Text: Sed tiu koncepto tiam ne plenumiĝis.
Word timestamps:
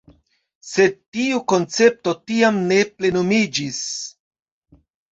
Sed 0.69 0.95
tiu 1.17 1.41
koncepto 1.53 2.15
tiam 2.33 2.59
ne 2.73 2.81
plenumiĝis. 2.97 3.87